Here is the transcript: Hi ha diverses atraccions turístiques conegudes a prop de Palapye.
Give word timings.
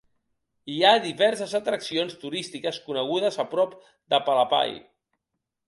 Hi 0.75 0.77
ha 0.87 0.93
diverses 1.03 1.53
atraccions 1.59 2.17
turístiques 2.25 2.81
conegudes 2.87 3.39
a 3.47 3.47
prop 3.55 3.79
de 4.15 4.23
Palapye. 4.31 4.85